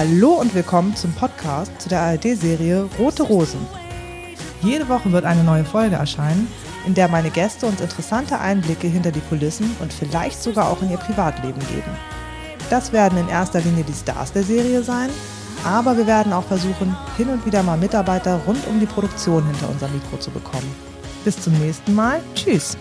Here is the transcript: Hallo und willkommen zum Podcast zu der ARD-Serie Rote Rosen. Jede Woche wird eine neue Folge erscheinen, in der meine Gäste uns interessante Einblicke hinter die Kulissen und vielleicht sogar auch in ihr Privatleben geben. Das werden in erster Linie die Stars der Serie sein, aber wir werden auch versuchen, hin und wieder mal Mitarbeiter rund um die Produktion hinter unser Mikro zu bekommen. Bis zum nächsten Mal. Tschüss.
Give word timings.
Hallo 0.00 0.30
und 0.30 0.54
willkommen 0.54 0.96
zum 0.96 1.12
Podcast 1.12 1.78
zu 1.78 1.90
der 1.90 2.00
ARD-Serie 2.00 2.88
Rote 2.98 3.22
Rosen. 3.22 3.60
Jede 4.62 4.88
Woche 4.88 5.12
wird 5.12 5.26
eine 5.26 5.44
neue 5.44 5.66
Folge 5.66 5.96
erscheinen, 5.96 6.48
in 6.86 6.94
der 6.94 7.06
meine 7.08 7.28
Gäste 7.28 7.66
uns 7.66 7.82
interessante 7.82 8.38
Einblicke 8.38 8.86
hinter 8.86 9.12
die 9.12 9.20
Kulissen 9.20 9.76
und 9.78 9.92
vielleicht 9.92 10.42
sogar 10.42 10.70
auch 10.70 10.80
in 10.80 10.90
ihr 10.90 10.96
Privatleben 10.96 11.60
geben. 11.68 11.98
Das 12.70 12.94
werden 12.94 13.18
in 13.18 13.28
erster 13.28 13.60
Linie 13.60 13.84
die 13.84 13.92
Stars 13.92 14.32
der 14.32 14.42
Serie 14.42 14.82
sein, 14.82 15.10
aber 15.66 15.94
wir 15.98 16.06
werden 16.06 16.32
auch 16.32 16.44
versuchen, 16.44 16.96
hin 17.18 17.28
und 17.28 17.44
wieder 17.44 17.62
mal 17.62 17.76
Mitarbeiter 17.76 18.40
rund 18.46 18.66
um 18.68 18.80
die 18.80 18.86
Produktion 18.86 19.44
hinter 19.44 19.68
unser 19.68 19.88
Mikro 19.88 20.16
zu 20.16 20.30
bekommen. 20.30 20.74
Bis 21.26 21.42
zum 21.42 21.52
nächsten 21.58 21.94
Mal. 21.94 22.22
Tschüss. 22.34 22.74